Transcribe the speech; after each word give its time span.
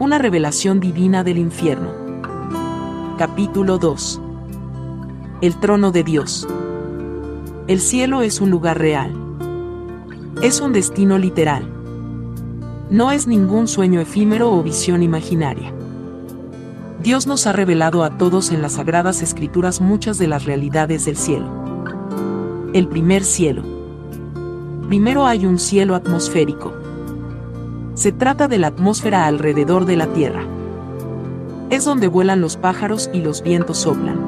Una 0.00 0.18
revelación 0.18 0.78
divina 0.78 1.24
del 1.24 1.38
infierno. 1.38 1.90
Capítulo 3.18 3.78
2. 3.78 4.20
El 5.40 5.56
trono 5.58 5.90
de 5.90 6.04
Dios. 6.04 6.46
El 7.66 7.80
cielo 7.80 8.22
es 8.22 8.40
un 8.40 8.48
lugar 8.48 8.78
real. 8.78 9.12
Es 10.40 10.60
un 10.60 10.72
destino 10.72 11.18
literal. 11.18 11.68
No 12.90 13.10
es 13.10 13.26
ningún 13.26 13.66
sueño 13.66 14.00
efímero 14.00 14.52
o 14.52 14.62
visión 14.62 15.02
imaginaria. 15.02 15.72
Dios 17.02 17.26
nos 17.26 17.48
ha 17.48 17.52
revelado 17.52 18.04
a 18.04 18.18
todos 18.18 18.52
en 18.52 18.62
las 18.62 18.74
sagradas 18.74 19.20
escrituras 19.20 19.80
muchas 19.80 20.16
de 20.16 20.28
las 20.28 20.44
realidades 20.44 21.06
del 21.06 21.16
cielo. 21.16 21.48
El 22.72 22.86
primer 22.86 23.24
cielo. 23.24 23.64
Primero 24.86 25.26
hay 25.26 25.44
un 25.44 25.58
cielo 25.58 25.96
atmosférico. 25.96 26.72
Se 27.98 28.12
trata 28.12 28.46
de 28.46 28.58
la 28.58 28.68
atmósfera 28.68 29.26
alrededor 29.26 29.84
de 29.84 29.96
la 29.96 30.06
Tierra. 30.06 30.44
Es 31.68 31.84
donde 31.84 32.06
vuelan 32.06 32.40
los 32.40 32.56
pájaros 32.56 33.10
y 33.12 33.22
los 33.22 33.42
vientos 33.42 33.78
soplan. 33.78 34.20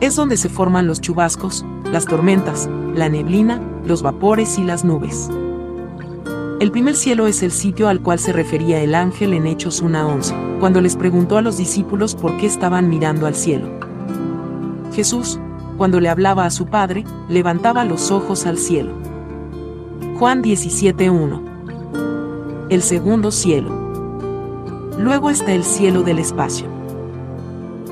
Es 0.00 0.16
donde 0.16 0.36
se 0.36 0.48
forman 0.48 0.88
los 0.88 1.00
chubascos, 1.00 1.64
las 1.84 2.06
tormentas, 2.06 2.68
la 2.92 3.08
neblina, 3.08 3.60
los 3.86 4.02
vapores 4.02 4.58
y 4.58 4.64
las 4.64 4.84
nubes. 4.84 5.30
El 6.58 6.72
primer 6.72 6.96
cielo 6.96 7.28
es 7.28 7.44
el 7.44 7.52
sitio 7.52 7.86
al 7.86 8.00
cual 8.00 8.18
se 8.18 8.32
refería 8.32 8.82
el 8.82 8.96
ángel 8.96 9.32
en 9.32 9.46
Hechos 9.46 9.80
1.11, 9.80 10.58
cuando 10.58 10.80
les 10.80 10.96
preguntó 10.96 11.38
a 11.38 11.42
los 11.42 11.56
discípulos 11.56 12.16
por 12.16 12.36
qué 12.36 12.46
estaban 12.46 12.88
mirando 12.88 13.28
al 13.28 13.36
cielo. 13.36 13.68
Jesús, 14.92 15.38
cuando 15.78 16.00
le 16.00 16.08
hablaba 16.08 16.46
a 16.46 16.50
su 16.50 16.66
Padre, 16.66 17.04
levantaba 17.28 17.84
los 17.84 18.10
ojos 18.10 18.44
al 18.44 18.58
cielo. 18.58 18.90
Juan 20.18 20.42
17.1 20.42 21.49
el 22.70 22.82
segundo 22.82 23.32
cielo. 23.32 23.68
Luego 24.96 25.28
está 25.30 25.52
el 25.52 25.64
cielo 25.64 26.04
del 26.04 26.20
espacio. 26.20 26.68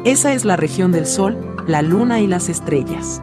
Esa 0.04 0.32
es 0.34 0.44
la 0.44 0.56
región 0.56 0.92
del 0.92 1.04
Sol, 1.04 1.36
la 1.66 1.82
Luna 1.82 2.20
y 2.20 2.28
las 2.28 2.48
estrellas. 2.48 3.20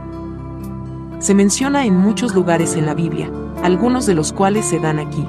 Se 1.20 1.34
menciona 1.34 1.86
en 1.86 1.96
muchos 1.96 2.36
lugares 2.36 2.76
en 2.76 2.86
la 2.86 2.94
Biblia, 2.94 3.32
algunos 3.64 4.06
de 4.06 4.16
los 4.16 4.34
cuales 4.34 4.66
se 4.66 4.80
dan 4.80 5.00
aquí. 5.00 5.26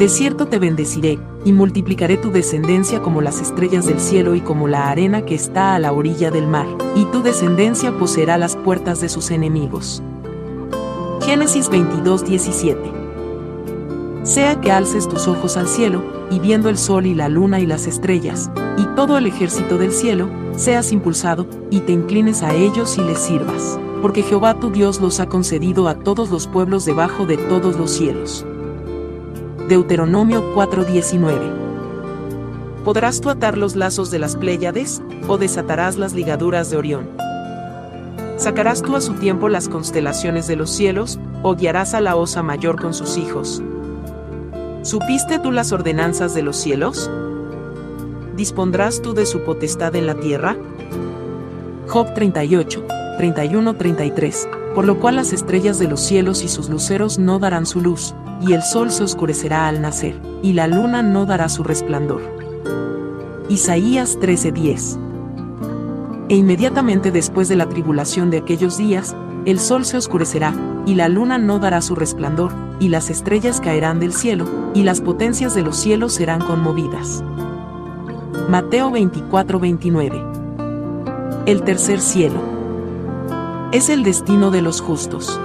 De 0.00 0.08
cierto 0.08 0.46
te 0.46 0.58
bendeciré, 0.58 1.20
y 1.44 1.52
multiplicaré 1.52 2.16
tu 2.16 2.32
descendencia 2.32 3.00
como 3.00 3.20
las 3.20 3.40
estrellas 3.40 3.86
del 3.86 4.00
cielo 4.00 4.34
y 4.34 4.40
como 4.40 4.66
la 4.66 4.90
arena 4.90 5.22
que 5.22 5.36
está 5.36 5.76
a 5.76 5.78
la 5.78 5.92
orilla 5.92 6.32
del 6.32 6.48
mar, 6.48 6.66
y 6.96 7.04
tu 7.06 7.22
descendencia 7.22 7.96
poseerá 7.96 8.36
las 8.36 8.56
puertas 8.56 9.00
de 9.00 9.08
sus 9.08 9.30
enemigos. 9.30 10.02
Génesis 11.20 11.68
22, 11.68 12.24
17 12.24 12.97
sea 14.28 14.60
que 14.60 14.70
alces 14.70 15.08
tus 15.08 15.26
ojos 15.26 15.56
al 15.56 15.66
cielo, 15.66 16.02
y 16.30 16.38
viendo 16.38 16.68
el 16.68 16.76
sol 16.76 17.06
y 17.06 17.14
la 17.14 17.30
luna 17.30 17.60
y 17.60 17.66
las 17.66 17.86
estrellas, 17.86 18.50
y 18.76 18.84
todo 18.94 19.16
el 19.16 19.26
ejército 19.26 19.78
del 19.78 19.90
cielo, 19.90 20.28
seas 20.54 20.92
impulsado, 20.92 21.46
y 21.70 21.80
te 21.80 21.92
inclines 21.92 22.42
a 22.42 22.54
ellos 22.54 22.98
y 22.98 23.00
les 23.00 23.18
sirvas, 23.18 23.80
porque 24.02 24.22
Jehová 24.22 24.60
tu 24.60 24.70
Dios 24.70 25.00
los 25.00 25.18
ha 25.20 25.30
concedido 25.30 25.88
a 25.88 25.94
todos 25.94 26.28
los 26.28 26.46
pueblos 26.46 26.84
debajo 26.84 27.24
de 27.24 27.38
todos 27.38 27.78
los 27.78 27.90
cielos. 27.90 28.44
Deuteronomio 29.66 30.54
4:19 30.54 32.84
¿Podrás 32.84 33.22
tú 33.22 33.30
atar 33.30 33.56
los 33.56 33.76
lazos 33.76 34.10
de 34.10 34.18
las 34.18 34.36
Pléyades, 34.36 35.00
o 35.26 35.38
desatarás 35.38 35.96
las 35.96 36.12
ligaduras 36.12 36.70
de 36.70 36.76
Orión? 36.76 37.08
¿Sacarás 38.36 38.82
tú 38.82 38.94
a 38.94 39.00
su 39.00 39.14
tiempo 39.14 39.48
las 39.48 39.70
constelaciones 39.70 40.46
de 40.46 40.56
los 40.56 40.68
cielos, 40.68 41.18
o 41.42 41.54
guiarás 41.54 41.94
a 41.94 42.02
la 42.02 42.14
osa 42.14 42.42
mayor 42.42 42.80
con 42.80 42.92
sus 42.92 43.16
hijos? 43.16 43.62
¿Supiste 44.82 45.38
tú 45.40 45.50
las 45.50 45.72
ordenanzas 45.72 46.34
de 46.34 46.42
los 46.42 46.56
cielos? 46.56 47.10
¿Dispondrás 48.36 49.02
tú 49.02 49.12
de 49.12 49.26
su 49.26 49.40
potestad 49.40 49.94
en 49.96 50.06
la 50.06 50.14
tierra? 50.14 50.56
Job 51.88 52.14
38, 52.14 52.84
31-33, 53.18 54.74
por 54.74 54.86
lo 54.86 55.00
cual 55.00 55.16
las 55.16 55.32
estrellas 55.32 55.80
de 55.80 55.88
los 55.88 56.00
cielos 56.00 56.44
y 56.44 56.48
sus 56.48 56.68
luceros 56.68 57.18
no 57.18 57.40
darán 57.40 57.66
su 57.66 57.80
luz, 57.80 58.14
y 58.40 58.52
el 58.52 58.62
sol 58.62 58.92
se 58.92 59.02
oscurecerá 59.02 59.66
al 59.66 59.82
nacer, 59.82 60.20
y 60.42 60.52
la 60.52 60.68
luna 60.68 61.02
no 61.02 61.26
dará 61.26 61.48
su 61.48 61.64
resplandor. 61.64 62.22
Isaías 63.48 64.16
13:10 64.20 64.98
E 66.28 66.36
inmediatamente 66.36 67.10
después 67.10 67.48
de 67.48 67.56
la 67.56 67.68
tribulación 67.68 68.30
de 68.30 68.38
aquellos 68.38 68.78
días, 68.78 69.16
el 69.44 69.58
sol 69.58 69.84
se 69.84 69.96
oscurecerá, 69.96 70.54
y 70.86 70.94
la 70.94 71.08
luna 71.08 71.38
no 71.38 71.58
dará 71.58 71.80
su 71.80 71.96
resplandor, 71.96 72.52
y 72.80 72.88
las 72.88 73.10
estrellas 73.10 73.60
caerán 73.60 74.00
del 74.00 74.12
cielo, 74.12 74.46
y 74.74 74.82
las 74.82 75.00
potencias 75.00 75.54
de 75.54 75.62
los 75.62 75.76
cielos 75.76 76.14
serán 76.14 76.40
conmovidas. 76.40 77.22
Mateo 78.48 78.90
24-29 78.90 81.44
El 81.46 81.62
tercer 81.62 82.00
cielo. 82.00 82.40
Es 83.72 83.88
el 83.88 84.02
destino 84.02 84.50
de 84.50 84.62
los 84.62 84.80
justos. 84.80 85.38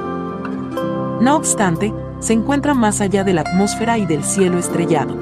No 1.20 1.36
obstante, 1.36 1.94
se 2.20 2.34
encuentra 2.34 2.74
más 2.74 3.02
allá 3.02 3.24
de 3.24 3.34
la 3.34 3.42
atmósfera 3.42 3.98
y 3.98 4.06
del 4.06 4.24
cielo 4.24 4.58
estrellado. 4.58 5.16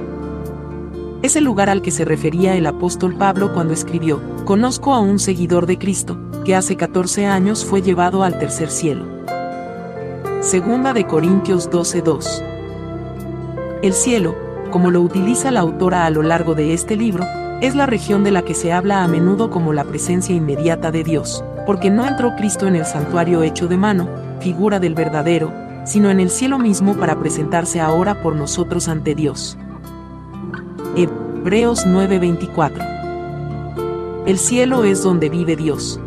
Es 1.24 1.36
el 1.36 1.44
lugar 1.44 1.70
al 1.70 1.82
que 1.82 1.92
se 1.92 2.06
refería 2.06 2.56
el 2.56 2.66
apóstol 2.66 3.16
Pablo 3.16 3.54
cuando 3.54 3.74
escribió, 3.74 4.22
Conozco 4.46 4.94
a 4.94 5.00
un 5.00 5.20
seguidor 5.20 5.66
de 5.66 5.78
Cristo, 5.78 6.18
que 6.46 6.56
hace 6.56 6.76
14 6.76 7.28
años 7.28 7.66
fue 7.66 7.82
llevado 7.82 8.24
al 8.24 8.40
tercer 8.40 8.70
cielo. 8.70 9.06
Segunda 10.42 10.92
de 10.94 11.06
Corintios 11.06 11.70
12:2. 11.70 12.44
El 13.84 13.94
cielo, 13.94 14.34
como 14.72 14.90
lo 14.90 15.02
utiliza 15.02 15.52
la 15.52 15.60
autora 15.60 16.08
a 16.08 16.10
lo 16.10 16.24
largo 16.24 16.56
de 16.56 16.74
este 16.74 16.96
libro, 16.98 17.24
es 17.62 17.76
la 17.76 17.86
región 17.86 18.24
de 18.24 18.32
la 18.32 18.42
que 18.42 18.56
se 18.56 18.74
habla 18.74 19.04
a 19.04 19.08
menudo 19.08 19.52
como 19.52 19.72
la 19.72 19.84
presencia 19.84 20.34
inmediata 20.34 20.90
de 20.90 21.04
Dios, 21.04 21.44
porque 21.68 21.92
no 21.92 22.08
entró 22.08 22.36
Cristo 22.38 22.66
en 22.66 22.76
el 22.76 22.86
santuario 22.88 23.44
hecho 23.44 23.68
de 23.68 23.78
mano, 23.78 24.10
figura 24.40 24.80
del 24.80 24.96
verdadero, 24.96 25.54
sino 25.86 26.10
en 26.10 26.20
el 26.20 26.32
cielo 26.32 26.58
mismo 26.58 26.96
para 26.96 27.20
presentarse 27.20 27.80
ahora 27.80 28.24
por 28.24 28.36
nosotros 28.36 28.88
ante 28.88 29.14
Dios. 29.14 29.60
Hebreos 30.96 31.86
9:24 31.86 32.84
El 34.26 34.40
cielo 34.40 34.86
es 34.86 35.04
donde 35.04 35.30
vive 35.30 35.56
Dios. 35.56 36.00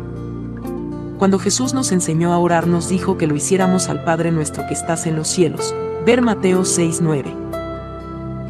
Cuando 1.25 1.39
Jesús 1.39 1.73
nos 1.73 1.91
enseñó 1.91 2.33
a 2.33 2.37
orar 2.37 2.67
nos 2.67 2.87
dijo 2.87 3.17
que 3.17 3.25
lo 3.25 3.35
hiciéramos 3.35 3.89
al 3.89 4.03
Padre 4.03 4.31
nuestro 4.31 4.67
que 4.67 4.75
estás 4.75 5.07
en 5.07 5.15
los 5.15 5.27
cielos. 5.27 5.73
Ver 6.05 6.21
Mateo 6.21 6.65
6:9. 6.65 7.33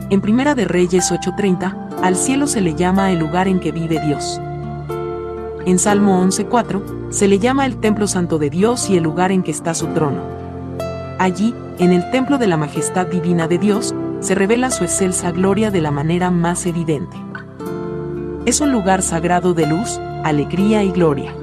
En 0.10 0.20
Primera 0.20 0.56
de 0.56 0.66
Reyes 0.66 1.10
8:30, 1.10 1.74
al 2.04 2.18
cielo 2.18 2.48
se 2.48 2.60
le 2.60 2.76
llama 2.76 3.14
el 3.14 3.20
lugar 3.20 3.48
en 3.48 3.62
que 3.62 3.72
vive 3.72 4.02
Dios. 4.06 4.42
En 5.66 5.80
Salmo 5.80 6.20
11:4, 6.22 6.84
se 7.12 7.30
le 7.30 7.40
llama 7.40 7.66
el 7.66 7.78
templo 7.78 8.08
santo 8.08 8.40
de 8.40 8.50
Dios 8.50 8.90
y 8.90 8.98
el 8.98 9.04
lugar 9.04 9.32
en 9.32 9.42
que 9.44 9.52
está 9.52 9.74
su 9.74 9.88
trono. 9.94 10.20
Allí, 11.18 11.56
en 11.80 11.94
el 11.94 12.12
templo 12.12 12.38
de 12.38 12.48
la 12.48 12.58
majestad 12.58 13.08
divina 13.08 13.48
de 13.48 13.58
Dios, 13.58 13.96
se 14.20 14.36
revela 14.36 14.70
su 14.70 14.84
excelsa 14.84 15.32
gloria 15.32 15.72
de 15.72 15.80
la 15.80 15.92
manera 15.92 16.30
más 16.30 16.66
evidente. 16.66 17.16
Es 18.46 18.60
un 18.60 18.74
lugar 18.74 19.02
sagrado 19.02 19.54
de 19.54 19.66
luz, 19.66 19.98
alegría 20.26 20.84
y 20.84 20.92
gloria. 20.92 21.34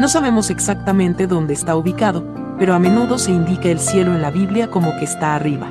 No 0.00 0.08
sabemos 0.08 0.48
exactamente 0.48 1.26
dónde 1.26 1.52
está 1.52 1.76
ubicado, 1.76 2.24
pero 2.58 2.72
a 2.72 2.78
menudo 2.78 3.18
se 3.18 3.32
indica 3.32 3.68
el 3.68 3.78
cielo 3.78 4.14
en 4.14 4.22
la 4.22 4.30
Biblia 4.30 4.70
como 4.70 4.96
que 4.96 5.04
está 5.04 5.34
arriba. 5.34 5.70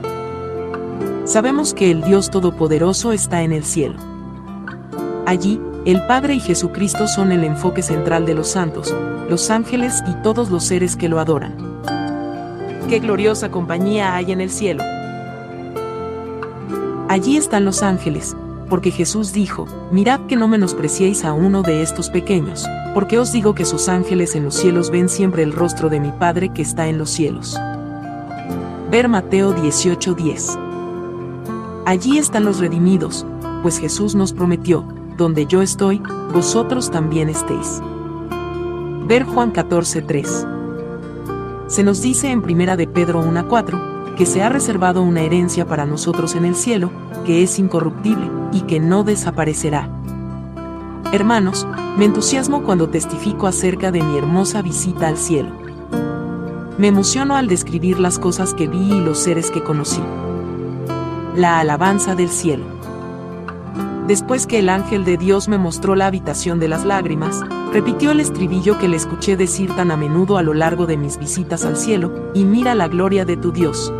Sabemos 1.25 1.73
que 1.73 1.89
el 1.89 2.03
Dios 2.03 2.29
Todopoderoso 2.29 3.11
está 3.11 3.41
en 3.41 3.53
el 3.53 3.63
cielo. 3.63 3.95
Allí, 5.25 5.59
el 5.85 6.05
Padre 6.05 6.35
y 6.35 6.39
Jesucristo 6.39 7.07
son 7.07 7.31
el 7.31 7.43
enfoque 7.43 7.81
central 7.81 8.27
de 8.27 8.35
los 8.35 8.49
santos, 8.49 8.95
los 9.27 9.49
ángeles 9.49 10.03
y 10.07 10.13
todos 10.21 10.51
los 10.51 10.63
seres 10.63 10.95
que 10.95 11.09
lo 11.09 11.19
adoran. 11.19 11.55
¡Qué 12.87 12.99
gloriosa 12.99 13.49
compañía 13.49 14.15
hay 14.15 14.31
en 14.31 14.41
el 14.41 14.51
cielo! 14.51 14.83
Allí 17.07 17.35
están 17.35 17.65
los 17.65 17.81
ángeles, 17.81 18.37
porque 18.69 18.91
Jesús 18.91 19.33
dijo, 19.33 19.65
mirad 19.91 20.21
que 20.27 20.35
no 20.35 20.47
menospreciéis 20.47 21.25
a 21.25 21.33
uno 21.33 21.63
de 21.63 21.81
estos 21.81 22.09
pequeños, 22.09 22.65
porque 22.93 23.17
os 23.17 23.31
digo 23.31 23.55
que 23.55 23.65
sus 23.65 23.89
ángeles 23.89 24.35
en 24.35 24.45
los 24.45 24.55
cielos 24.55 24.91
ven 24.91 25.09
siempre 25.09 25.43
el 25.43 25.51
rostro 25.51 25.89
de 25.89 25.99
mi 25.99 26.11
Padre 26.11 26.49
que 26.49 26.61
está 26.61 26.87
en 26.87 26.97
los 26.97 27.09
cielos. 27.09 27.57
Ver 28.91 29.07
Mateo 29.07 29.53
18:10. 29.53 30.57
Allí 31.85 32.17
están 32.17 32.45
los 32.45 32.59
redimidos, 32.59 33.25
pues 33.61 33.79
Jesús 33.79 34.15
nos 34.15 34.33
prometió, 34.33 34.85
donde 35.17 35.45
yo 35.45 35.61
estoy, 35.61 36.01
vosotros 36.33 36.91
también 36.91 37.29
estéis. 37.29 37.81
Ver 39.07 39.23
Juan 39.23 39.51
14:3. 39.51 40.45
Se 41.67 41.83
nos 41.83 42.01
dice 42.01 42.31
en 42.31 42.41
Primera 42.41 42.77
de 42.77 42.87
Pedro 42.87 43.21
1:4, 43.21 44.15
que 44.15 44.25
se 44.25 44.41
ha 44.43 44.49
reservado 44.49 45.01
una 45.01 45.21
herencia 45.21 45.65
para 45.65 45.85
nosotros 45.85 46.35
en 46.35 46.45
el 46.45 46.55
cielo, 46.55 46.91
que 47.25 47.43
es 47.43 47.57
incorruptible, 47.59 48.38
y 48.51 48.61
que 48.61 48.79
no 48.79 49.03
desaparecerá. 49.03 49.89
Hermanos, 51.11 51.67
me 51.97 52.05
entusiasmo 52.05 52.63
cuando 52.63 52.89
testifico 52.89 53.47
acerca 53.47 53.91
de 53.91 54.03
mi 54.03 54.17
hermosa 54.17 54.61
visita 54.61 55.07
al 55.07 55.17
cielo. 55.17 55.49
Me 56.77 56.87
emociono 56.87 57.35
al 57.35 57.47
describir 57.47 57.99
las 57.99 58.19
cosas 58.19 58.53
que 58.53 58.67
vi 58.67 58.93
y 58.93 59.01
los 59.01 59.17
seres 59.17 59.51
que 59.51 59.63
conocí. 59.63 60.01
La 61.35 61.59
alabanza 61.59 62.15
del 62.15 62.29
cielo. 62.29 62.63
Después 64.07 64.47
que 64.47 64.59
el 64.59 64.69
ángel 64.69 65.03
de 65.03 65.17
Dios 65.17 65.47
me 65.49 65.57
mostró 65.57 65.95
la 65.95 66.07
habitación 66.07 66.59
de 66.59 66.67
las 66.67 66.85
lágrimas, 66.85 67.41
repitió 67.73 68.11
el 68.11 68.19
estribillo 68.19 68.79
que 68.79 68.87
le 68.87 68.97
escuché 68.97 69.35
decir 69.35 69.75
tan 69.75 69.91
a 69.91 69.97
menudo 69.97 70.37
a 70.37 70.43
lo 70.43 70.53
largo 70.53 70.85
de 70.85 70.97
mis 70.97 71.17
visitas 71.17 71.65
al 71.65 71.75
cielo, 71.75 72.31
y 72.33 72.45
mira 72.45 72.75
la 72.75 72.87
gloria 72.87 73.25
de 73.25 73.35
tu 73.35 73.51
Dios. 73.51 73.93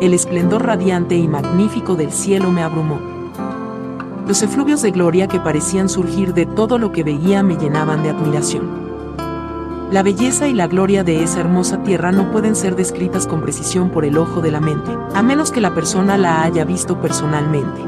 El 0.00 0.14
esplendor 0.14 0.66
radiante 0.66 1.16
y 1.16 1.28
magnífico 1.28 1.94
del 1.94 2.12
cielo 2.12 2.50
me 2.50 2.62
abrumó. 2.62 3.11
Los 4.32 4.40
efluvios 4.42 4.80
de 4.80 4.92
gloria 4.92 5.28
que 5.28 5.40
parecían 5.40 5.90
surgir 5.90 6.32
de 6.32 6.46
todo 6.46 6.78
lo 6.78 6.90
que 6.90 7.04
veía 7.04 7.42
me 7.42 7.56
llenaban 7.56 8.02
de 8.02 8.08
admiración. 8.08 8.66
La 9.90 10.02
belleza 10.02 10.48
y 10.48 10.54
la 10.54 10.68
gloria 10.68 11.04
de 11.04 11.22
esa 11.22 11.40
hermosa 11.40 11.82
tierra 11.82 12.12
no 12.12 12.32
pueden 12.32 12.56
ser 12.56 12.74
descritas 12.74 13.26
con 13.26 13.42
precisión 13.42 13.90
por 13.90 14.06
el 14.06 14.16
ojo 14.16 14.40
de 14.40 14.50
la 14.50 14.58
mente, 14.58 14.90
a 15.12 15.22
menos 15.22 15.50
que 15.50 15.60
la 15.60 15.74
persona 15.74 16.16
la 16.16 16.44
haya 16.44 16.64
visto 16.64 16.98
personalmente. 16.98 17.82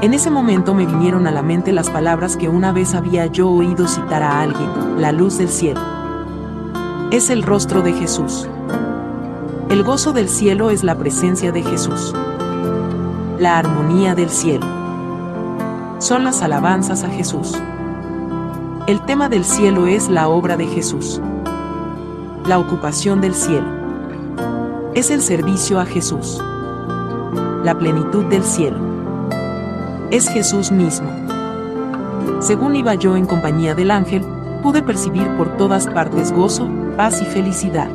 En 0.00 0.14
ese 0.14 0.30
momento 0.30 0.72
me 0.72 0.86
vinieron 0.86 1.26
a 1.26 1.32
la 1.32 1.42
mente 1.42 1.70
las 1.72 1.90
palabras 1.90 2.38
que 2.38 2.48
una 2.48 2.72
vez 2.72 2.94
había 2.94 3.26
yo 3.26 3.50
oído 3.50 3.88
citar 3.88 4.22
a 4.22 4.40
alguien, 4.40 5.02
la 5.02 5.12
luz 5.12 5.36
del 5.36 5.50
cielo. 5.50 5.82
Es 7.10 7.28
el 7.28 7.42
rostro 7.42 7.82
de 7.82 7.92
Jesús. 7.92 8.48
El 9.68 9.82
gozo 9.82 10.14
del 10.14 10.30
cielo 10.30 10.70
es 10.70 10.82
la 10.82 10.96
presencia 10.96 11.52
de 11.52 11.62
Jesús. 11.62 12.14
La 13.38 13.58
armonía 13.58 14.14
del 14.14 14.30
cielo. 14.30 14.79
Son 16.00 16.24
las 16.24 16.40
alabanzas 16.40 17.04
a 17.04 17.10
Jesús. 17.10 17.54
El 18.86 19.02
tema 19.02 19.28
del 19.28 19.44
cielo 19.44 19.86
es 19.86 20.08
la 20.08 20.28
obra 20.28 20.56
de 20.56 20.66
Jesús. 20.66 21.20
La 22.46 22.58
ocupación 22.58 23.20
del 23.20 23.34
cielo. 23.34 23.66
Es 24.94 25.10
el 25.10 25.20
servicio 25.20 25.78
a 25.78 25.84
Jesús. 25.84 26.42
La 27.64 27.76
plenitud 27.78 28.24
del 28.24 28.42
cielo 28.44 28.78
es 30.10 30.26
Jesús 30.30 30.72
mismo. 30.72 31.10
Según 32.40 32.76
iba 32.76 32.94
yo 32.94 33.14
en 33.14 33.26
compañía 33.26 33.74
del 33.74 33.90
ángel, 33.90 34.24
pude 34.62 34.82
percibir 34.82 35.28
por 35.36 35.58
todas 35.58 35.86
partes 35.86 36.32
gozo, 36.32 36.66
paz 36.96 37.20
y 37.20 37.26
felicidad. 37.26 37.90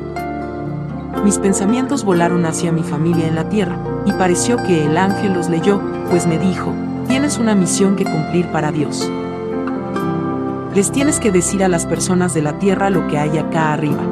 Mis 1.23 1.39
pensamientos 1.39 2.05
volaron 2.05 2.45
hacia 2.45 2.71
mi 2.71 2.83
familia 2.83 3.27
en 3.27 3.33
la 3.33 3.49
tierra, 3.49 3.79
y 4.05 4.13
pareció 4.13 4.57
que 4.57 4.85
el 4.85 4.95
ángel 4.95 5.33
los 5.33 5.49
leyó, 5.49 5.81
pues 6.11 6.27
me 6.27 6.37
dijo, 6.37 6.71
tienes 7.07 7.37
una 7.37 7.55
misión 7.55 7.95
que 7.95 8.03
cumplir 8.03 8.47
para 8.47 8.71
Dios. 8.71 9.09
Les 10.73 10.91
tienes 10.91 11.19
que 11.19 11.31
decir 11.31 11.63
a 11.63 11.67
las 11.67 11.85
personas 11.85 12.33
de 12.33 12.41
la 12.41 12.59
tierra 12.59 12.89
lo 12.89 13.07
que 13.07 13.17
hay 13.17 13.37
acá 13.37 13.73
arriba. 13.73 14.03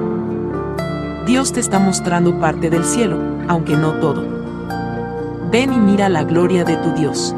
Dios 1.26 1.54
te 1.54 1.60
está 1.60 1.80
mostrando 1.80 2.40
parte 2.40 2.70
del 2.70 2.84
cielo, 2.84 3.18
aunque 3.48 3.76
no 3.76 3.94
todo. 3.94 4.24
Ven 5.52 5.74
y 5.74 5.78
mira 5.78 6.10
la 6.10 6.24
gloria 6.24 6.64
de 6.64 6.78
tu 6.78 6.92
Dios. 6.94 7.36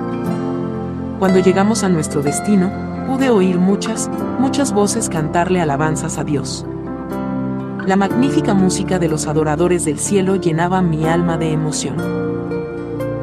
Cuando 1.20 1.40
llegamos 1.40 1.84
a 1.84 1.90
nuestro 1.90 2.22
destino, 2.22 2.72
pude 3.08 3.30
oír 3.30 3.58
muchas, 3.58 4.10
muchas 4.40 4.74
voces 4.74 5.10
cantarle 5.10 5.62
alabanzas 5.62 6.18
a 6.18 6.24
Dios. 6.24 6.66
La 7.86 7.96
magnífica 7.96 8.54
música 8.54 9.00
de 9.00 9.08
los 9.08 9.28
adoradores 9.28 9.86
del 9.86 10.00
cielo 10.00 10.36
llenaba 10.36 10.82
mi 10.82 11.06
alma 11.06 11.38
de 11.38 11.52
emoción. 11.52 11.96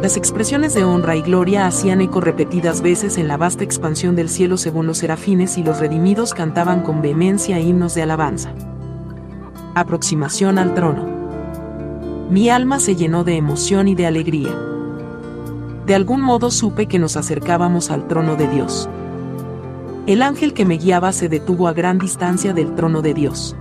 Las 0.02 0.16
expresiones 0.16 0.74
de 0.74 0.84
honra 0.84 1.16
y 1.16 1.22
gloria 1.22 1.66
hacían 1.66 2.00
eco 2.02 2.20
repetidas 2.20 2.82
veces 2.82 3.16
en 3.16 3.28
la 3.28 3.38
vasta 3.38 3.64
expansión 3.64 4.16
del 4.16 4.28
cielo 4.28 4.58
según 4.58 4.86
los 4.86 4.98
serafines 4.98 5.56
y 5.56 5.62
los 5.62 5.78
redimidos 5.78 6.34
cantaban 6.34 6.82
con 6.82 7.00
vehemencia 7.00 7.60
himnos 7.60 7.94
de 7.94 8.02
alabanza. 8.02 8.52
Aproximación 9.74 10.58
al 10.58 10.74
trono. 10.74 11.06
Mi 12.28 12.50
alma 12.50 12.80
se 12.80 12.96
llenó 12.96 13.24
de 13.24 13.36
emoción 13.36 13.88
y 13.88 13.94
de 13.94 14.06
alegría 14.06 14.50
de 15.86 15.96
algún 15.96 16.20
modo 16.20 16.50
supe 16.50 16.86
que 16.86 16.98
nos 16.98 17.16
acercábamos 17.16 17.90
al 17.90 18.06
trono 18.06 18.36
de 18.36 18.48
Dios. 18.48 18.88
El 20.06 20.22
ángel 20.22 20.54
que 20.54 20.64
me 20.64 20.78
guiaba 20.78 21.12
se 21.12 21.28
detuvo 21.28 21.68
a 21.68 21.72
gran 21.72 21.98
distancia 21.98 22.52
del 22.52 22.74
trono 22.74 23.02
de 23.02 23.14
Dios. 23.14 23.56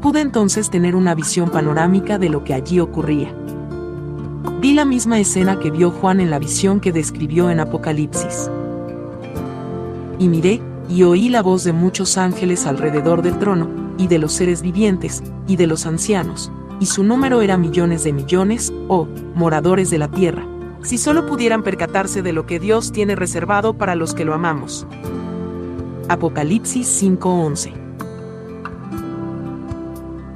Pude 0.00 0.20
entonces 0.20 0.70
tener 0.70 0.94
una 0.94 1.14
visión 1.14 1.50
panorámica 1.50 2.18
de 2.18 2.28
lo 2.28 2.44
que 2.44 2.54
allí 2.54 2.80
ocurría. 2.80 3.34
Vi 4.60 4.74
la 4.74 4.84
misma 4.84 5.18
escena 5.18 5.58
que 5.58 5.70
vio 5.70 5.90
Juan 5.90 6.20
en 6.20 6.28
la 6.28 6.38
visión 6.38 6.80
que 6.80 6.92
describió 6.92 7.48
en 7.48 7.60
Apocalipsis. 7.60 8.50
Y 10.18 10.28
miré, 10.28 10.60
y 10.86 11.02
oí 11.02 11.30
la 11.30 11.40
voz 11.40 11.64
de 11.64 11.72
muchos 11.72 12.18
ángeles 12.18 12.66
alrededor 12.66 13.22
del 13.22 13.38
trono, 13.38 13.70
y 13.96 14.06
de 14.06 14.18
los 14.18 14.34
seres 14.34 14.60
vivientes, 14.60 15.22
y 15.48 15.56
de 15.56 15.66
los 15.66 15.86
ancianos, 15.86 16.52
y 16.78 16.84
su 16.84 17.04
número 17.04 17.40
era 17.40 17.56
millones 17.56 18.04
de 18.04 18.12
millones, 18.12 18.70
o, 18.88 19.08
moradores 19.34 19.88
de 19.88 19.96
la 19.96 20.10
tierra, 20.10 20.44
si 20.82 20.98
solo 20.98 21.26
pudieran 21.26 21.62
percatarse 21.62 22.20
de 22.20 22.34
lo 22.34 22.44
que 22.44 22.60
Dios 22.60 22.92
tiene 22.92 23.16
reservado 23.16 23.78
para 23.78 23.94
los 23.94 24.12
que 24.12 24.26
lo 24.26 24.34
amamos. 24.34 24.86
Apocalipsis 26.10 26.86
5:11 26.86 27.72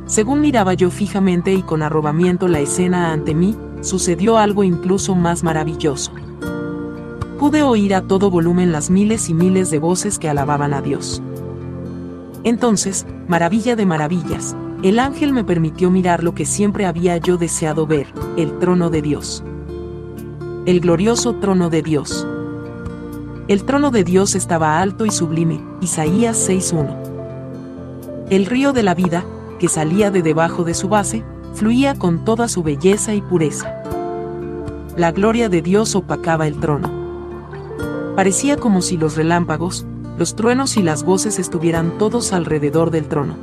Según 0.06 0.40
miraba 0.40 0.72
yo 0.72 0.90
fijamente 0.90 1.52
y 1.52 1.60
con 1.60 1.82
arrobamiento 1.82 2.48
la 2.48 2.60
escena 2.60 3.12
ante 3.12 3.34
mí, 3.34 3.54
sucedió 3.84 4.38
algo 4.38 4.64
incluso 4.64 5.14
más 5.14 5.44
maravilloso. 5.44 6.10
Pude 7.38 7.62
oír 7.62 7.94
a 7.94 8.02
todo 8.02 8.30
volumen 8.30 8.72
las 8.72 8.90
miles 8.90 9.28
y 9.28 9.34
miles 9.34 9.70
de 9.70 9.78
voces 9.78 10.18
que 10.18 10.28
alababan 10.28 10.74
a 10.74 10.82
Dios. 10.82 11.22
Entonces, 12.42 13.06
maravilla 13.28 13.76
de 13.76 13.86
maravillas, 13.86 14.56
el 14.82 14.98
ángel 14.98 15.32
me 15.32 15.44
permitió 15.44 15.90
mirar 15.90 16.24
lo 16.24 16.34
que 16.34 16.46
siempre 16.46 16.86
había 16.86 17.16
yo 17.18 17.36
deseado 17.36 17.86
ver, 17.86 18.08
el 18.36 18.58
trono 18.58 18.90
de 18.90 19.02
Dios 19.02 19.44
el 20.66 20.80
glorioso 20.80 21.34
trono 21.34 21.68
de 21.68 21.82
Dios. 21.82 22.26
El 23.48 23.64
trono 23.64 23.90
de 23.90 24.02
Dios 24.02 24.34
estaba 24.34 24.80
alto 24.80 25.04
y 25.04 25.10
sublime, 25.10 25.60
Isaías 25.82 26.48
6.1. 26.48 28.28
El 28.30 28.46
río 28.46 28.72
de 28.72 28.82
la 28.82 28.94
vida, 28.94 29.26
que 29.58 29.68
salía 29.68 30.10
de 30.10 30.22
debajo 30.22 30.64
de 30.64 30.72
su 30.72 30.88
base, 30.88 31.22
fluía 31.52 31.94
con 31.94 32.24
toda 32.24 32.48
su 32.48 32.62
belleza 32.62 33.12
y 33.12 33.20
pureza. 33.20 33.73
La 34.96 35.10
gloria 35.10 35.48
de 35.48 35.60
Dios 35.60 35.96
opacaba 35.96 36.46
el 36.46 36.60
trono. 36.60 36.88
Parecía 38.14 38.56
como 38.56 38.80
si 38.80 38.96
los 38.96 39.16
relámpagos, 39.16 39.84
los 40.18 40.36
truenos 40.36 40.76
y 40.76 40.84
las 40.84 41.02
voces 41.02 41.40
estuvieran 41.40 41.98
todos 41.98 42.32
alrededor 42.32 42.92
del 42.92 43.08
trono. 43.08 43.34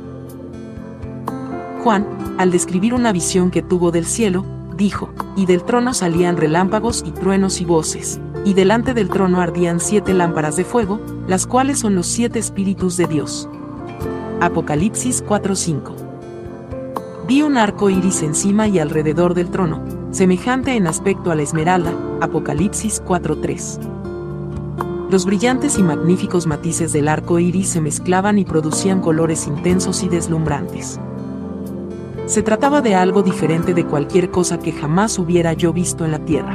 Juan, 1.84 2.06
al 2.38 2.50
describir 2.50 2.94
una 2.94 3.12
visión 3.12 3.50
que 3.50 3.60
tuvo 3.60 3.90
del 3.90 4.06
cielo, 4.06 4.46
dijo, 4.78 5.10
y 5.36 5.44
del 5.44 5.62
trono 5.62 5.92
salían 5.92 6.38
relámpagos 6.38 7.04
y 7.06 7.10
truenos 7.10 7.60
y 7.60 7.66
voces, 7.66 8.18
y 8.46 8.54
delante 8.54 8.94
del 8.94 9.10
trono 9.10 9.42
ardían 9.42 9.78
siete 9.78 10.14
lámparas 10.14 10.56
de 10.56 10.64
fuego, 10.64 11.00
las 11.28 11.46
cuales 11.46 11.80
son 11.80 11.94
los 11.94 12.06
siete 12.06 12.38
espíritus 12.38 12.96
de 12.96 13.06
Dios. 13.08 13.46
Apocalipsis 14.40 15.22
4:5 15.22 15.92
Vi 17.28 17.42
un 17.42 17.58
arco 17.58 17.90
iris 17.90 18.22
encima 18.22 18.68
y 18.68 18.78
alrededor 18.78 19.34
del 19.34 19.50
trono, 19.50 19.84
semejante 20.12 20.76
en 20.76 20.86
aspecto 20.86 21.30
a 21.30 21.34
la 21.34 21.42
esmeralda, 21.42 21.92
Apocalipsis 22.20 23.02
4:3. 23.04 23.80
Los 25.10 25.24
brillantes 25.24 25.78
y 25.78 25.82
magníficos 25.82 26.46
matices 26.46 26.92
del 26.92 27.08
arco 27.08 27.38
iris 27.38 27.70
se 27.70 27.80
mezclaban 27.80 28.38
y 28.38 28.44
producían 28.44 29.00
colores 29.00 29.46
intensos 29.46 30.02
y 30.02 30.08
deslumbrantes. 30.08 31.00
Se 32.26 32.42
trataba 32.42 32.82
de 32.82 32.94
algo 32.94 33.22
diferente 33.22 33.74
de 33.74 33.84
cualquier 33.84 34.30
cosa 34.30 34.58
que 34.58 34.72
jamás 34.72 35.18
hubiera 35.18 35.54
yo 35.54 35.72
visto 35.72 36.04
en 36.04 36.12
la 36.12 36.24
tierra. 36.24 36.54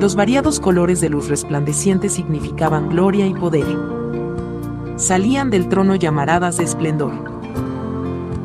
Los 0.00 0.14
variados 0.14 0.60
colores 0.60 1.00
de 1.00 1.10
luz 1.10 1.28
resplandeciente 1.28 2.08
significaban 2.08 2.88
gloria 2.88 3.26
y 3.26 3.34
poder. 3.34 3.66
Salían 4.96 5.50
del 5.50 5.68
trono 5.68 5.94
llamaradas 5.96 6.56
de 6.56 6.64
esplendor. 6.64 7.12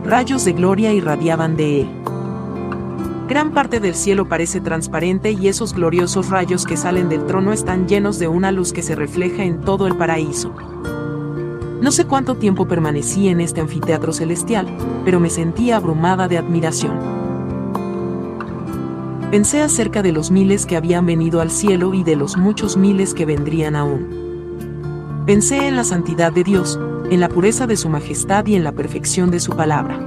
Rayos 0.06 0.44
de 0.44 0.54
gloria 0.54 0.92
irradiaban 0.92 1.56
de 1.56 1.82
él. 1.82 2.05
Gran 3.28 3.54
parte 3.54 3.80
del 3.80 3.96
cielo 3.96 4.30
parece 4.30 4.62
transparente 4.62 5.32
y 5.32 5.48
esos 5.48 5.74
gloriosos 5.74 6.30
rayos 6.30 6.64
que 6.64 6.78
salen 6.78 7.10
del 7.10 7.26
trono 7.26 7.54
están 7.54 7.88
llenos 7.88 8.20
de 8.20 8.28
una 8.28 8.52
luz 8.52 8.72
que 8.72 8.84
se 8.84 8.94
refleja 8.94 9.44
en 9.44 9.62
todo 9.62 9.88
el 9.88 9.98
paraíso. 9.98 10.54
No 11.82 11.92
sé 11.92 12.06
cuánto 12.06 12.36
tiempo 12.36 12.68
permanecí 12.68 13.28
en 13.28 13.42
este 13.42 13.62
anfiteatro 13.62 14.14
celestial, 14.14 14.68
pero 15.04 15.20
me 15.20 15.32
sentía 15.32 15.78
abrumada 15.78 16.28
de 16.28 16.38
admiración. 16.38 17.00
Pensé 19.32 19.62
acerca 19.62 20.04
de 20.04 20.12
los 20.12 20.30
miles 20.30 20.68
que 20.68 20.78
habían 20.78 21.08
venido 21.08 21.42
al 21.42 21.50
cielo 21.50 21.96
y 21.96 22.04
de 22.04 22.16
los 22.16 22.38
muchos 22.38 22.78
miles 22.78 23.16
que 23.16 23.26
vendrían 23.26 23.76
aún. 23.76 25.24
Pensé 25.26 25.68
en 25.68 25.76
la 25.76 25.84
santidad 25.84 26.32
de 26.32 26.44
Dios, 26.44 26.80
en 27.10 27.20
la 27.20 27.30
pureza 27.30 27.66
de 27.66 27.76
su 27.76 27.90
majestad 27.90 28.46
y 28.46 28.54
en 28.54 28.64
la 28.64 28.72
perfección 28.72 29.32
de 29.32 29.40
su 29.40 29.52
palabra. 29.54 30.00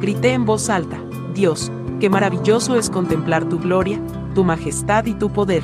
Grité 0.00 0.32
en 0.32 0.44
voz 0.44 0.68
alta, 0.68 0.98
Dios, 1.34 1.70
qué 2.04 2.10
maravilloso 2.10 2.76
es 2.76 2.90
contemplar 2.90 3.48
tu 3.48 3.58
gloria, 3.58 3.98
tu 4.34 4.44
majestad 4.44 5.06
y 5.06 5.14
tu 5.14 5.30
poder. 5.32 5.62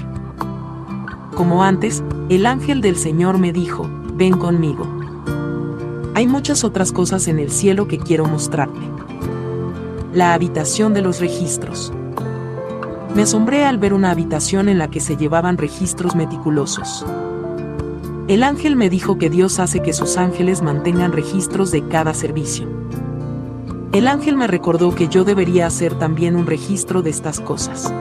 Como 1.36 1.62
antes, 1.62 2.02
el 2.30 2.46
ángel 2.46 2.80
del 2.80 2.96
Señor 2.96 3.36
me 3.36 3.52
dijo, 3.52 3.86
ven 4.14 4.38
conmigo. 4.38 4.86
Hay 6.14 6.26
muchas 6.26 6.64
otras 6.64 6.92
cosas 6.92 7.28
en 7.28 7.38
el 7.38 7.50
cielo 7.50 7.88
que 7.88 7.98
quiero 7.98 8.24
mostrarte. 8.24 8.80
La 10.14 10.32
habitación 10.32 10.94
de 10.94 11.02
los 11.02 11.20
registros. 11.20 11.92
Me 13.14 13.24
asombré 13.24 13.66
al 13.66 13.76
ver 13.76 13.92
una 13.92 14.10
habitación 14.10 14.70
en 14.70 14.78
la 14.78 14.88
que 14.88 15.00
se 15.00 15.18
llevaban 15.18 15.58
registros 15.58 16.14
meticulosos. 16.14 17.04
El 18.28 18.42
ángel 18.42 18.76
me 18.76 18.88
dijo 18.88 19.18
que 19.18 19.28
Dios 19.28 19.58
hace 19.58 19.82
que 19.82 19.92
sus 19.92 20.16
ángeles 20.16 20.62
mantengan 20.62 21.12
registros 21.12 21.70
de 21.70 21.86
cada 21.86 22.14
servicio. 22.14 22.66
El 23.92 24.06
ángel 24.06 24.36
me 24.36 24.46
recordó 24.46 24.94
que 24.94 25.08
yo 25.08 25.24
debería 25.24 25.66
hacer 25.66 25.94
también 25.98 26.36
un 26.36 26.46
registro 26.46 27.02
de 27.02 27.10
estas 27.10 27.40
cosas. 27.40 27.92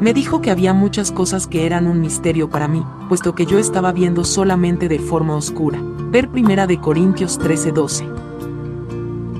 Me 0.00 0.12
dijo 0.12 0.40
que 0.40 0.50
había 0.50 0.74
muchas 0.74 1.12
cosas 1.12 1.46
que 1.46 1.66
eran 1.66 1.86
un 1.86 2.00
misterio 2.00 2.50
para 2.50 2.66
mí, 2.66 2.82
puesto 3.08 3.32
que 3.36 3.46
yo 3.46 3.60
estaba 3.60 3.92
viendo 3.92 4.24
solamente 4.24 4.88
de 4.88 4.98
forma 4.98 5.36
oscura. 5.36 5.78
Ver 6.10 6.28
primera 6.30 6.66
de 6.66 6.80
Corintios 6.80 7.38
13:12. 7.38 8.08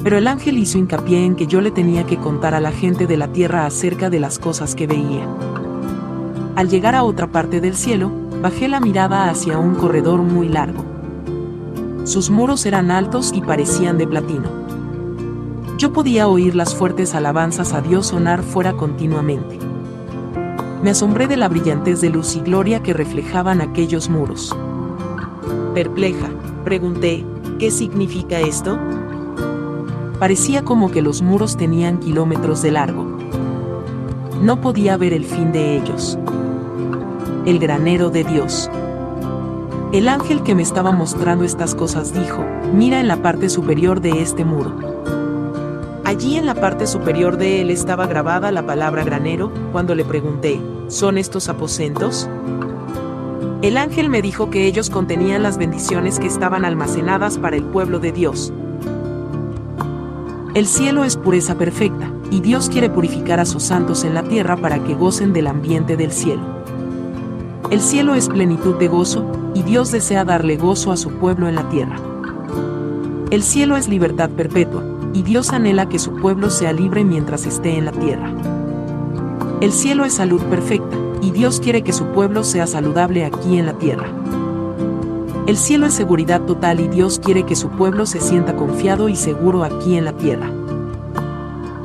Pero 0.04 0.16
el 0.16 0.28
ángel 0.28 0.59
hizo 0.59 0.78
hincapié 0.78 1.25
en 1.25 1.35
que 1.35 1.49
yo 1.49 1.61
le 1.61 1.73
tenía 1.73 2.06
que 2.06 2.18
contar 2.18 2.54
a 2.54 2.61
la 2.61 2.71
gente 2.71 3.09
de 3.09 3.16
la 3.16 3.26
tierra 3.26 3.66
acerca 3.66 4.11
de 4.11 4.21
las 4.21 4.38
cosas 4.38 4.76
que 4.76 4.87
veía. 4.87 5.26
Al 6.54 6.68
llegar 6.68 6.95
a 6.95 7.02
otra 7.02 7.26
parte 7.26 7.61
del 7.61 7.75
cielo, 7.75 8.12
bajé 8.40 8.68
la 8.68 8.78
mirada 8.78 9.28
hacia 9.28 9.59
un 9.59 9.75
corredor 9.75 10.23
muy 10.23 10.49
largo. 10.49 10.85
Sus 12.04 12.30
muros 12.30 12.64
eran 12.64 12.92
altos 12.92 13.33
y 13.35 13.40
parecían 13.40 13.99
de 13.99 14.06
platino. 14.06 14.66
Yo 15.78 15.92
podía 15.92 16.26
oír 16.26 16.54
las 16.54 16.75
fuertes 16.75 17.14
alabanzas 17.14 17.75
a 17.75 17.83
Dios 17.83 18.06
sonar 18.06 18.42
fuera 18.42 18.73
continuamente. 18.73 19.59
Me 20.83 20.90
asombré 20.90 21.26
de 21.26 21.37
la 21.37 21.50
brillantez 21.50 22.00
de 22.00 22.09
luz 22.09 22.35
y 22.35 22.40
gloria 22.40 22.83
que 22.83 22.95
reflejaban 22.95 23.61
aquellos 23.61 24.09
muros. 24.09 24.56
Perpleja, 25.75 26.28
pregunté, 26.64 27.26
¿qué 27.59 27.71
significa 27.71 28.40
esto? 28.40 28.78
Parecía 30.18 30.64
como 30.64 30.90
que 30.90 31.02
los 31.02 31.21
muros 31.21 31.59
tenían 31.59 31.99
kilómetros 31.99 32.62
de 32.62 32.71
largo. 32.71 33.04
No 34.40 34.62
podía 34.62 34.97
ver 34.97 35.12
el 35.12 35.26
fin 35.26 35.52
de 35.52 35.76
ellos. 35.76 36.18
El 37.45 37.59
granero 37.59 38.09
de 38.09 38.25
Dios. 38.25 38.71
El 39.92 40.09
ángel 40.09 40.42
que 40.42 40.54
me 40.54 40.62
estaba 40.62 40.92
mostrando 40.92 41.45
estas 41.45 41.75
cosas 41.75 42.14
dijo, 42.14 42.42
mira 42.73 42.99
en 42.99 43.09
la 43.09 43.21
parte 43.21 43.50
superior 43.50 44.00
de 44.00 44.23
este 44.23 44.47
muro. 44.47 44.97
Allí 46.17 46.37
en 46.37 46.47
la 46.47 46.55
parte 46.55 46.87
superior 46.87 47.37
de 47.37 47.61
él 47.61 47.69
estaba 47.69 48.07
grabada 48.07 48.51
la 48.51 48.65
palabra 48.65 49.05
granero, 49.05 49.53
cuando 49.71 49.95
le 49.95 50.03
pregunté, 50.03 50.59
¿son 50.89 51.19
estos 51.19 51.51
aposentos? 51.51 52.27
El 53.61 53.77
ángel 53.77 54.09
me 54.09 54.23
dijo 54.23 54.49
que 54.49 54.67
ellos 54.67 54.89
contenían 54.89 55.43
las 55.43 55.59
bendiciones 55.59 56.19
que 56.19 56.27
estaban 56.27 56.65
almacenadas 56.65 57.37
para 57.37 57.57
el 57.57 57.65
pueblo 57.65 57.99
de 57.99 58.13
Dios. 58.13 58.51
El 60.55 60.67
cielo 60.67 61.05
es 61.05 61.19
pureza 61.19 61.57
perfecta, 61.57 62.11
y 62.31 62.41
Dios 62.41 62.71
quiere 62.71 62.89
purificar 62.89 63.39
a 63.39 63.45
sus 63.45 63.65
santos 63.65 64.03
en 64.03 64.15
la 64.15 64.23
tierra 64.23 64.57
para 64.57 64.83
que 64.83 64.95
gocen 64.95 65.35
del 65.35 65.49
ambiente 65.49 65.99
del 65.99 66.13
cielo. 66.13 66.45
El 67.71 67.83
cielo 67.83 68.15
es 68.15 68.31
plenitud 68.31 68.77
de 68.77 68.89
gozo, 68.89 69.53
y 69.53 69.63
Dios 69.65 69.93
desea 69.93 70.25
darle 70.25 70.57
gozo 70.57 70.93
a 70.93 70.97
su 70.97 71.11
pueblo 71.11 71.47
en 71.47 71.57
la 71.57 71.69
tierra. 71.69 72.01
El 73.31 73.43
cielo 73.43 73.77
es 73.77 73.87
libertad 73.87 74.31
perpetua, 74.31 74.96
y 75.17 75.23
Dios 75.23 75.51
anhela 75.55 75.89
que 75.89 75.99
su 75.99 76.15
pueblo 76.17 76.51
sea 76.51 76.75
libre 76.75 77.03
mientras 77.03 77.47
esté 77.47 77.79
en 77.79 77.87
la 77.87 77.93
tierra. 77.93 78.35
El 79.63 79.73
cielo 79.73 80.05
es 80.05 80.13
salud 80.13 80.43
perfecta, 80.43 80.95
y 81.23 81.31
Dios 81.31 81.59
quiere 81.59 81.81
que 81.81 81.95
su 81.95 82.05
pueblo 82.09 82.45
sea 82.45 82.67
saludable 82.67 83.25
aquí 83.25 83.57
en 83.57 83.65
la 83.65 83.73
tierra. 83.73 84.11
El 85.47 85.57
cielo 85.57 85.87
es 85.87 85.95
seguridad 85.95 86.43
total 86.43 86.81
y 86.81 86.89
Dios 86.89 87.19
quiere 87.19 87.45
que 87.45 87.57
su 87.57 87.71
pueblo 87.71 88.05
se 88.05 88.21
sienta 88.21 88.57
confiado 88.57 89.09
y 89.09 89.17
seguro 89.17 89.65
aquí 89.65 89.97
en 89.97 90.05
la 90.05 90.13
tierra. 90.13 90.51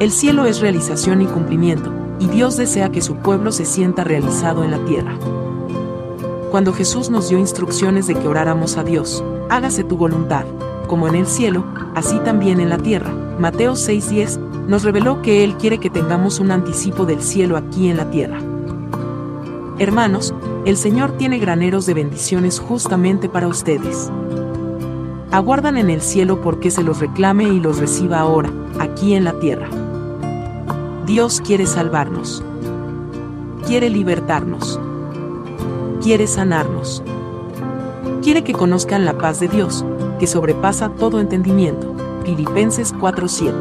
El 0.02 0.12
cielo 0.12 0.46
es 0.46 0.60
realización 0.60 1.22
y 1.22 1.26
cumplimiento, 1.26 1.90
y 2.20 2.28
Dios 2.28 2.58
desea 2.58 2.92
que 2.92 3.02
su 3.02 3.16
pueblo 3.16 3.54
se 3.54 3.64
sienta 3.64 4.04
realizado 4.04 4.66
en 4.66 4.72
la 4.72 4.84
tierra. 4.84 5.16
Cuando 6.52 6.74
Jesús 6.74 7.10
nos 7.10 7.30
dio 7.30 7.38
instrucciones 7.40 8.08
de 8.08 8.16
que 8.16 8.28
oráramos 8.28 8.76
a 8.76 8.84
Dios, 8.84 9.24
hágase 9.50 9.86
tu 9.86 9.96
voluntad, 9.96 10.44
como 10.88 11.08
en 11.08 11.16
el 11.16 11.28
cielo, 11.28 11.64
así 11.96 12.20
también 12.26 12.60
en 12.60 12.68
la 12.68 12.78
tierra. 12.78 13.21
Mateo 13.42 13.74
6:10 13.74 14.38
nos 14.68 14.84
reveló 14.84 15.24
que 15.24 15.44
Él 15.44 15.56
quiere 15.58 15.80
que 15.80 15.90
tengamos 15.90 16.40
un 16.40 16.52
anticipo 16.52 17.08
del 17.08 17.24
cielo 17.24 17.58
aquí 17.58 17.90
en 17.90 17.98
la 17.98 18.12
tierra. 18.12 18.40
Hermanos, 19.80 20.36
el 20.64 20.78
Señor 20.78 21.18
tiene 21.18 21.40
graneros 21.40 21.88
de 21.88 21.96
bendiciones 21.96 22.60
justamente 22.60 23.30
para 23.30 23.48
ustedes. 23.48 24.12
Aguardan 25.32 25.78
en 25.78 25.90
el 25.90 26.02
cielo 26.02 26.40
porque 26.40 26.70
se 26.70 26.84
los 26.84 27.00
reclame 27.00 27.46
y 27.46 27.60
los 27.60 27.80
reciba 27.80 28.20
ahora, 28.20 28.52
aquí 28.80 29.16
en 29.16 29.24
la 29.24 29.34
tierra. 29.40 29.68
Dios 31.08 31.42
quiere 31.44 31.66
salvarnos. 31.66 32.44
Quiere 33.66 33.90
libertarnos. 33.90 34.80
Quiere 36.04 36.28
sanarnos. 36.28 37.02
Quiere 38.22 38.44
que 38.44 38.54
conozcan 38.54 39.04
la 39.04 39.18
paz 39.18 39.40
de 39.40 39.48
Dios, 39.48 39.84
que 40.20 40.28
sobrepasa 40.28 40.90
todo 40.90 41.20
entendimiento. 41.20 42.01
Filipenses 42.24 42.94
4:7. 42.94 43.54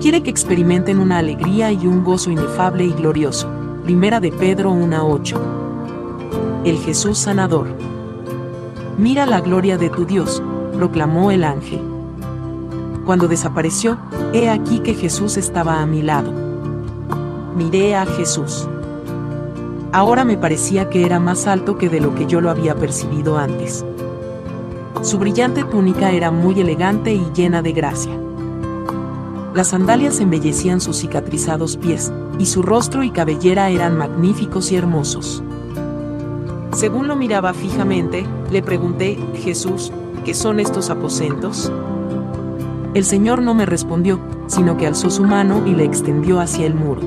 Quiere 0.00 0.22
que 0.22 0.30
experimenten 0.30 1.00
una 1.00 1.18
alegría 1.18 1.72
y 1.72 1.86
un 1.86 2.04
gozo 2.04 2.30
inefable 2.30 2.84
y 2.84 2.92
glorioso. 2.92 3.48
Primera 3.82 4.20
de 4.20 4.30
Pedro 4.30 4.70
1:8. 4.70 5.36
El 6.64 6.78
Jesús 6.78 7.18
sanador. 7.18 7.66
Mira 8.96 9.26
la 9.26 9.40
gloria 9.40 9.76
de 9.76 9.90
tu 9.90 10.04
Dios, 10.04 10.40
proclamó 10.74 11.32
el 11.32 11.42
ángel. 11.42 11.80
Cuando 13.04 13.26
desapareció, 13.26 13.98
he 14.32 14.48
aquí 14.48 14.78
que 14.78 14.94
Jesús 14.94 15.36
estaba 15.36 15.82
a 15.82 15.86
mi 15.86 16.02
lado. 16.02 16.32
Miré 17.56 17.96
a 17.96 18.06
Jesús. 18.06 18.68
Ahora 19.92 20.24
me 20.24 20.36
parecía 20.36 20.90
que 20.90 21.04
era 21.04 21.18
más 21.18 21.46
alto 21.46 21.76
que 21.76 21.88
de 21.88 22.00
lo 22.00 22.14
que 22.14 22.26
yo 22.26 22.40
lo 22.40 22.50
había 22.50 22.76
percibido 22.76 23.36
antes. 23.36 23.84
Su 25.02 25.18
brillante 25.18 25.62
túnica 25.64 26.10
era 26.10 26.30
muy 26.30 26.60
elegante 26.60 27.12
y 27.12 27.24
llena 27.34 27.62
de 27.62 27.72
gracia. 27.72 28.12
Las 29.54 29.68
sandalias 29.68 30.20
embellecían 30.20 30.80
sus 30.80 30.98
cicatrizados 30.98 31.76
pies, 31.76 32.12
y 32.38 32.46
su 32.46 32.62
rostro 32.62 33.02
y 33.02 33.10
cabellera 33.10 33.70
eran 33.70 33.96
magníficos 33.96 34.72
y 34.72 34.76
hermosos. 34.76 35.42
Según 36.72 37.08
lo 37.08 37.16
miraba 37.16 37.54
fijamente, 37.54 38.26
le 38.50 38.62
pregunté, 38.62 39.18
Jesús, 39.36 39.92
¿qué 40.24 40.34
son 40.34 40.60
estos 40.60 40.90
aposentos? 40.90 41.72
El 42.94 43.04
Señor 43.04 43.40
no 43.40 43.54
me 43.54 43.64
respondió, 43.64 44.20
sino 44.46 44.76
que 44.76 44.86
alzó 44.86 45.10
su 45.10 45.24
mano 45.24 45.66
y 45.66 45.74
le 45.74 45.84
extendió 45.84 46.40
hacia 46.40 46.66
el 46.66 46.74
muro. 46.74 47.00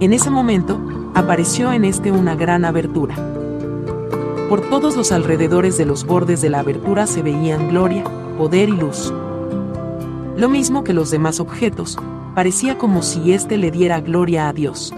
En 0.00 0.12
ese 0.12 0.30
momento, 0.30 0.80
apareció 1.14 1.72
en 1.72 1.84
este 1.84 2.12
una 2.12 2.36
gran 2.36 2.64
abertura. 2.64 3.16
Por 4.48 4.62
todos 4.70 4.96
los 4.96 5.12
alrededores 5.12 5.76
de 5.76 5.84
los 5.84 6.06
bordes 6.06 6.40
de 6.40 6.48
la 6.48 6.60
abertura 6.60 7.06
se 7.06 7.20
veían 7.20 7.68
gloria, 7.68 8.04
poder 8.38 8.70
y 8.70 8.72
luz. 8.72 9.12
Lo 10.38 10.48
mismo 10.48 10.84
que 10.84 10.94
los 10.94 11.10
demás 11.10 11.38
objetos, 11.38 11.98
parecía 12.34 12.78
como 12.78 13.02
si 13.02 13.34
éste 13.34 13.58
le 13.58 13.70
diera 13.70 14.00
gloria 14.00 14.48
a 14.48 14.54
Dios. 14.54 14.94